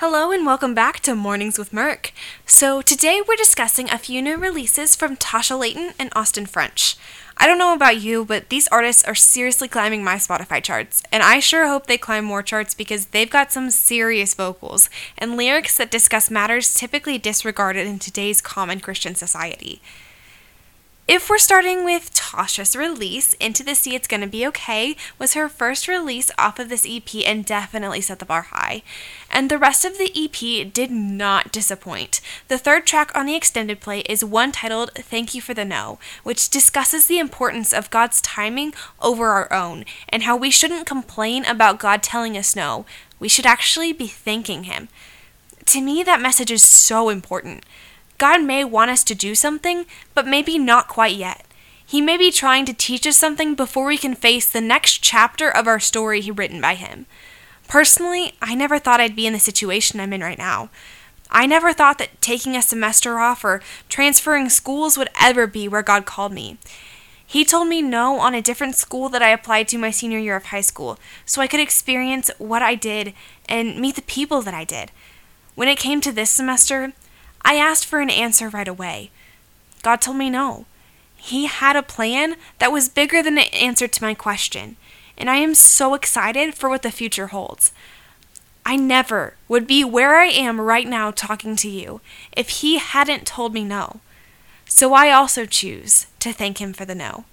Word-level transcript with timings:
Hello 0.00 0.30
and 0.30 0.46
welcome 0.46 0.74
back 0.74 1.00
to 1.00 1.16
Mornings 1.16 1.58
with 1.58 1.72
Merck. 1.72 2.12
So, 2.46 2.80
today 2.80 3.20
we're 3.26 3.34
discussing 3.34 3.90
a 3.90 3.98
few 3.98 4.22
new 4.22 4.36
releases 4.36 4.94
from 4.94 5.16
Tasha 5.16 5.58
Layton 5.58 5.92
and 5.98 6.12
Austin 6.14 6.46
French. 6.46 6.96
I 7.36 7.48
don't 7.48 7.58
know 7.58 7.74
about 7.74 8.00
you, 8.00 8.24
but 8.24 8.48
these 8.48 8.68
artists 8.68 9.02
are 9.02 9.16
seriously 9.16 9.66
climbing 9.66 10.04
my 10.04 10.14
Spotify 10.14 10.62
charts, 10.62 11.02
and 11.10 11.24
I 11.24 11.40
sure 11.40 11.66
hope 11.66 11.88
they 11.88 11.98
climb 11.98 12.24
more 12.24 12.44
charts 12.44 12.74
because 12.74 13.06
they've 13.06 13.28
got 13.28 13.50
some 13.50 13.70
serious 13.70 14.34
vocals 14.34 14.88
and 15.18 15.36
lyrics 15.36 15.76
that 15.78 15.90
discuss 15.90 16.30
matters 16.30 16.72
typically 16.72 17.18
disregarded 17.18 17.84
in 17.88 17.98
today's 17.98 18.40
common 18.40 18.78
Christian 18.78 19.16
society. 19.16 19.82
If 21.08 21.30
we're 21.30 21.38
starting 21.38 21.86
with 21.86 22.12
Tasha's 22.12 22.76
release, 22.76 23.32
Into 23.40 23.62
the 23.62 23.74
Sea 23.74 23.94
It's 23.94 24.06
Gonna 24.06 24.26
Be 24.26 24.46
Okay 24.48 24.94
was 25.18 25.32
her 25.32 25.48
first 25.48 25.88
release 25.88 26.30
off 26.36 26.58
of 26.58 26.68
this 26.68 26.84
EP 26.86 27.08
and 27.24 27.46
definitely 27.46 28.02
set 28.02 28.18
the 28.18 28.26
bar 28.26 28.42
high. 28.42 28.82
And 29.30 29.48
the 29.48 29.56
rest 29.56 29.86
of 29.86 29.96
the 29.96 30.12
EP 30.14 30.70
did 30.70 30.90
not 30.90 31.50
disappoint. 31.50 32.20
The 32.48 32.58
third 32.58 32.86
track 32.86 33.10
on 33.14 33.24
the 33.24 33.34
extended 33.34 33.80
play 33.80 34.00
is 34.00 34.22
one 34.22 34.52
titled 34.52 34.90
Thank 34.96 35.34
You 35.34 35.40
for 35.40 35.54
the 35.54 35.64
No, 35.64 35.98
which 36.24 36.50
discusses 36.50 37.06
the 37.06 37.18
importance 37.18 37.72
of 37.72 37.88
God's 37.88 38.20
timing 38.20 38.74
over 39.00 39.28
our 39.28 39.50
own 39.50 39.86
and 40.10 40.24
how 40.24 40.36
we 40.36 40.50
shouldn't 40.50 40.86
complain 40.86 41.46
about 41.46 41.80
God 41.80 42.02
telling 42.02 42.36
us 42.36 42.54
no. 42.54 42.84
We 43.18 43.30
should 43.30 43.46
actually 43.46 43.94
be 43.94 44.08
thanking 44.08 44.64
Him. 44.64 44.90
To 45.64 45.80
me, 45.80 46.02
that 46.02 46.20
message 46.20 46.50
is 46.50 46.62
so 46.62 47.08
important. 47.08 47.64
God 48.18 48.42
may 48.42 48.64
want 48.64 48.90
us 48.90 49.04
to 49.04 49.14
do 49.14 49.34
something, 49.34 49.86
but 50.14 50.26
maybe 50.26 50.58
not 50.58 50.88
quite 50.88 51.16
yet. 51.16 51.44
He 51.86 52.00
may 52.00 52.18
be 52.18 52.30
trying 52.30 52.66
to 52.66 52.74
teach 52.74 53.06
us 53.06 53.16
something 53.16 53.54
before 53.54 53.86
we 53.86 53.96
can 53.96 54.14
face 54.14 54.50
the 54.50 54.60
next 54.60 55.02
chapter 55.02 55.48
of 55.48 55.66
our 55.66 55.80
story 55.80 56.30
written 56.30 56.60
by 56.60 56.74
Him. 56.74 57.06
Personally, 57.68 58.32
I 58.42 58.54
never 58.54 58.78
thought 58.78 59.00
I'd 59.00 59.16
be 59.16 59.26
in 59.26 59.32
the 59.32 59.38
situation 59.38 60.00
I'm 60.00 60.12
in 60.12 60.20
right 60.20 60.36
now. 60.36 60.68
I 61.30 61.46
never 61.46 61.72
thought 61.72 61.98
that 61.98 62.20
taking 62.20 62.56
a 62.56 62.62
semester 62.62 63.18
off 63.18 63.44
or 63.44 63.62
transferring 63.88 64.48
schools 64.48 64.98
would 64.98 65.10
ever 65.20 65.46
be 65.46 65.68
where 65.68 65.82
God 65.82 66.04
called 66.04 66.32
me. 66.32 66.58
He 67.26 67.44
told 67.44 67.68
me 67.68 67.82
no 67.82 68.18
on 68.18 68.34
a 68.34 68.42
different 68.42 68.74
school 68.74 69.10
that 69.10 69.22
I 69.22 69.28
applied 69.28 69.68
to 69.68 69.78
my 69.78 69.90
senior 69.90 70.18
year 70.18 70.36
of 70.36 70.46
high 70.46 70.62
school, 70.62 70.98
so 71.26 71.42
I 71.42 71.46
could 71.46 71.60
experience 71.60 72.30
what 72.38 72.62
I 72.62 72.74
did 72.74 73.12
and 73.48 73.78
meet 73.78 73.96
the 73.96 74.02
people 74.02 74.40
that 74.42 74.54
I 74.54 74.64
did. 74.64 74.90
When 75.54 75.68
it 75.68 75.78
came 75.78 76.00
to 76.00 76.12
this 76.12 76.30
semester, 76.30 76.94
I 77.42 77.56
asked 77.56 77.86
for 77.86 78.00
an 78.00 78.10
answer 78.10 78.48
right 78.48 78.68
away. 78.68 79.10
God 79.82 80.00
told 80.00 80.16
me 80.16 80.30
no. 80.30 80.66
He 81.16 81.46
had 81.46 81.76
a 81.76 81.82
plan 81.82 82.36
that 82.58 82.72
was 82.72 82.88
bigger 82.88 83.22
than 83.22 83.34
the 83.34 83.52
answer 83.54 83.88
to 83.88 84.02
my 84.02 84.14
question, 84.14 84.76
and 85.16 85.28
I 85.28 85.36
am 85.36 85.54
so 85.54 85.94
excited 85.94 86.54
for 86.54 86.68
what 86.68 86.82
the 86.82 86.92
future 86.92 87.28
holds. 87.28 87.72
I 88.64 88.76
never 88.76 89.34
would 89.48 89.66
be 89.66 89.82
where 89.82 90.18
I 90.18 90.26
am 90.26 90.60
right 90.60 90.86
now 90.86 91.10
talking 91.10 91.56
to 91.56 91.68
you 91.68 92.00
if 92.36 92.48
He 92.60 92.78
hadn't 92.78 93.26
told 93.26 93.54
me 93.54 93.64
no. 93.64 94.00
So 94.66 94.92
I 94.92 95.10
also 95.10 95.46
choose 95.46 96.06
to 96.20 96.32
thank 96.32 96.60
Him 96.60 96.72
for 96.72 96.84
the 96.84 96.94
no. 96.94 97.24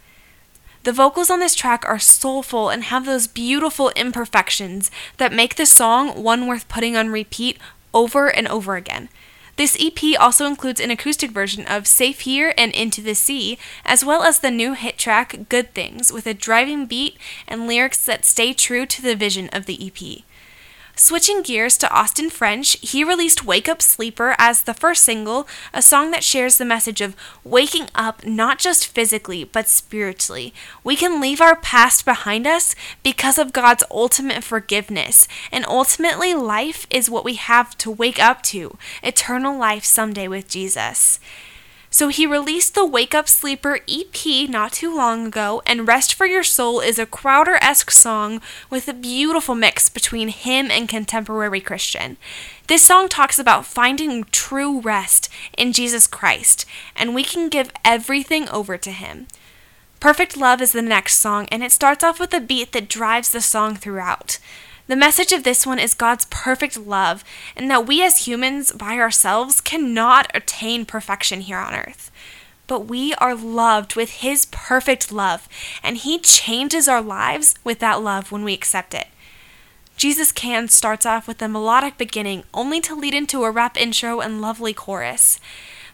The 0.84 0.94
vocals 0.94 1.30
on 1.30 1.40
this 1.40 1.56
track 1.56 1.84
are 1.88 2.00
soulful 2.00 2.70
and 2.70 2.86
have 2.86 3.06
those 3.06 3.28
beautiful 3.28 3.90
imperfections 3.96 4.92
that 5.18 5.34
make 5.34 5.56
the 5.56 5.66
song 5.66 6.24
one 6.24 6.48
worth 6.48 6.68
putting 6.68 6.96
on 6.96 7.10
repeat 7.10 7.58
over 7.94 8.28
and 8.28 8.48
over 8.48 8.76
again. 8.76 9.10
This 9.58 9.78
EP 9.80 10.20
also 10.20 10.46
includes 10.46 10.82
an 10.82 10.92
acoustic 10.92 11.32
version 11.32 11.66
of 11.66 11.88
Safe 11.88 12.22
Here 12.22 12.54
and 12.58 12.74
Into 12.74 13.02
the 13.02 13.16
Sea, 13.16 13.58
as 13.86 14.04
well 14.04 14.24
as 14.24 14.40
the 14.40 14.52
new 14.52 14.74
hit 14.74 14.98
track 14.98 15.48
Good 15.48 15.74
Things, 15.74 16.12
with 16.12 16.28
a 16.28 16.34
driving 16.34 16.86
beat 16.86 17.18
and 17.48 17.66
lyrics 17.66 18.04
that 18.06 18.26
stay 18.26 18.52
true 18.52 18.86
to 18.86 19.02
the 19.02 19.16
vision 19.16 19.50
of 19.54 19.66
the 19.66 19.80
EP. 19.88 20.24
Switching 20.98 21.42
gears 21.42 21.78
to 21.78 21.92
Austin 21.92 22.30
French, 22.30 22.78
he 22.82 23.04
released 23.04 23.44
Wake 23.44 23.68
Up 23.68 23.82
Sleeper 23.82 24.34
as 24.40 24.62
the 24.62 24.74
first 24.74 25.04
single, 25.04 25.46
a 25.74 25.82
song 25.82 26.12
that 26.12 26.24
shares 26.24 26.58
the 26.58 26.64
message 26.64 27.02
of 27.02 27.18
waking 27.44 27.90
up 27.94 28.26
not 28.26 28.60
just 28.60 28.88
physically, 28.88 29.44
but 29.44 29.68
spiritually. 29.68 30.54
We 30.86 30.96
can 30.96 31.20
leave 31.20 31.42
our 31.42 31.58
past 31.58 32.06
behind 32.06 32.48
us 32.48 32.76
because 33.04 33.38
of 33.38 33.52
God's 33.52 33.84
ultimate 33.92 34.42
forgiveness, 34.42 35.28
and 35.52 35.66
ultimately, 35.66 36.34
life 36.34 36.88
is 36.90 37.10
what 37.10 37.26
we 37.26 37.34
have 37.36 37.78
to 37.80 37.92
wake 37.92 38.20
up 38.20 38.42
to 38.44 38.78
eternal 39.04 39.58
life 39.58 39.84
someday 39.84 40.30
with 40.30 40.48
Jesus. 40.48 41.20
So 41.96 42.10
he 42.10 42.28
released 42.28 42.76
the 42.76 42.86
Wake 42.86 43.16
Up 43.16 43.30
Sleeper 43.30 43.80
EP 43.88 44.50
not 44.50 44.74
too 44.74 44.94
long 44.94 45.28
ago, 45.28 45.62
and 45.66 45.88
Rest 45.88 46.14
for 46.14 46.26
Your 46.26 46.44
Soul 46.44 46.82
is 46.82 47.00
a 47.00 47.06
Crowder 47.06 47.58
esque 47.62 47.90
song 47.90 48.42
with 48.70 48.90
a 48.90 48.94
beautiful 48.94 49.56
mix 49.56 49.88
between 49.88 50.28
him 50.28 50.70
and 50.70 50.90
contemporary 50.90 51.62
Christian. 51.62 52.18
This 52.68 52.82
song 52.82 53.08
talks 53.08 53.40
about 53.40 53.66
finding 53.66 54.26
true 54.26 54.82
rest 54.82 55.30
in 55.58 55.72
Jesus 55.72 56.06
Christ, 56.06 56.66
and 56.98 57.16
we 57.16 57.24
can 57.24 57.48
give 57.48 57.72
everything 57.86 58.50
over 58.50 58.78
to 58.78 58.92
him. 58.92 59.28
Perfect 60.02 60.36
Love 60.36 60.62
is 60.62 60.74
the 60.74 60.82
next 60.82 61.20
song, 61.20 61.48
and 61.50 61.64
it 61.64 61.72
starts 61.72 62.04
off 62.04 62.20
with 62.20 62.34
a 62.34 62.42
beat 62.42 62.74
that 62.74 62.90
drives 62.90 63.32
the 63.32 63.40
song 63.40 63.78
throughout. 63.78 64.38
The 64.88 64.96
message 64.96 65.32
of 65.32 65.44
this 65.44 65.66
one 65.66 65.80
is 65.80 65.96
God's 65.96 66.26
perfect 66.26 66.78
love, 66.78 67.24
and 67.56 67.72
that 67.72 67.88
we 67.88 68.04
as 68.04 68.28
humans 68.28 68.72
by 68.72 68.98
ourselves 69.00 69.60
cannot 69.60 70.30
attain 70.36 70.86
perfection 70.86 71.42
here 71.42 71.58
on 71.58 71.74
earth. 71.74 72.12
But 72.68 72.82
we 72.82 73.16
are 73.16 73.34
loved 73.34 73.96
with 73.96 74.22
His 74.22 74.46
perfect 74.46 75.12
love, 75.12 75.50
and 75.82 75.98
He 75.98 76.20
changes 76.20 76.88
our 76.88 77.02
lives 77.02 77.56
with 77.64 77.80
that 77.80 78.04
love 78.04 78.32
when 78.32 78.44
we 78.44 78.54
accept 78.54 78.94
it. 78.94 79.08
Jesus 79.98 80.32
Can 80.32 80.68
starts 80.68 81.06
off 81.06 81.28
with 81.28 81.42
a 81.42 81.48
melodic 81.48 81.98
beginning, 81.98 82.44
only 82.54 82.80
to 82.82 82.94
lead 82.94 83.16
into 83.16 83.44
a 83.44 83.50
rap 83.50 83.78
intro 83.78 84.20
and 84.20 84.40
lovely 84.40 84.74
chorus. 84.74 85.40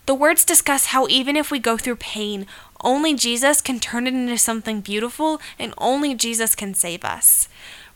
The 0.05 0.15
words 0.15 0.43
discuss 0.43 0.87
how 0.87 1.07
even 1.07 1.37
if 1.37 1.49
we 1.49 1.59
go 1.59 1.77
through 1.77 1.97
pain, 1.97 2.45
only 2.83 3.13
Jesus 3.13 3.61
can 3.61 3.79
turn 3.79 4.07
it 4.07 4.13
into 4.13 4.37
something 4.37 4.81
beautiful, 4.81 5.39
and 5.57 5.73
only 5.77 6.13
Jesus 6.13 6.55
can 6.55 6.73
save 6.73 7.05
us. 7.05 7.47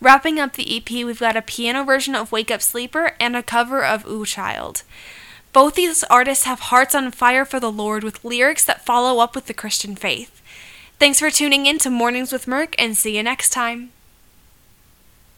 Wrapping 0.02 0.40
up 0.40 0.54
the 0.54 0.78
EP, 0.78 0.90
we've 0.90 1.20
got 1.20 1.38
a 1.38 1.42
piano 1.42 1.84
version 1.84 2.16
of 2.16 2.32
Wake 2.32 2.52
Up 2.52 2.62
Sleeper 2.62 3.16
and 3.20 3.36
a 3.36 3.44
cover 3.44 3.84
of 3.84 4.06
Ooh 4.06 4.26
Child. 4.26 4.84
Both 5.54 5.76
these 5.76 6.04
artists 6.06 6.44
have 6.44 6.60
hearts 6.60 6.94
on 6.94 7.12
fire 7.12 7.46
for 7.46 7.62
the 7.62 7.72
Lord 7.72 8.04
with 8.04 8.26
lyrics 8.26 8.66
that 8.66 8.86
follow 8.86 9.22
up 9.22 9.36
with 9.36 9.46
the 9.46 9.54
Christian 9.54 9.96
faith. 9.96 10.42
Thanks 11.00 11.20
for 11.20 11.32
tuning 11.32 11.66
in 11.66 11.78
to 11.80 11.90
Mornings 11.90 12.34
with 12.34 12.46
Merck 12.46 12.76
and 12.78 12.98
see 12.98 13.16
you 13.16 13.24
next 13.24 13.52
time. 13.52 13.92